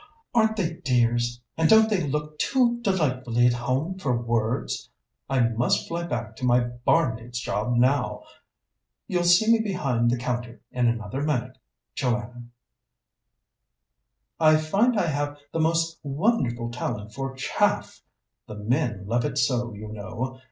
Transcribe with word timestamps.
Aren't 0.33 0.55
they 0.57 0.73
dears, 0.83 1.39
and 1.57 1.69
don't 1.69 1.87
they 1.87 2.01
look 2.01 2.39
too 2.39 2.79
delightfully 2.81 3.45
at 3.45 3.53
home 3.53 3.99
for 3.99 4.19
words? 4.19 4.89
I 5.29 5.41
must 5.49 5.87
fly 5.87 6.05
back 6.07 6.35
to 6.37 6.43
my 6.43 6.61
barmaid's 6.61 7.37
job 7.39 7.75
now; 7.75 8.23
you'll 9.07 9.23
see 9.25 9.51
me 9.51 9.59
behind 9.59 10.09
the 10.09 10.17
counter 10.17 10.59
in 10.71 10.87
another 10.87 11.21
minute, 11.21 11.59
Joanna. 11.93 12.45
I 14.39 14.57
find 14.57 14.99
I 14.99 15.05
have 15.05 15.37
the 15.51 15.59
most 15.59 15.99
wonderful 16.01 16.71
talent 16.71 17.13
for 17.13 17.35
chaff 17.35 18.01
the 18.47 18.55
men 18.55 19.05
love 19.05 19.23
it 19.23 19.37
so, 19.37 19.71
you 19.75 19.87
know. 19.89 20.39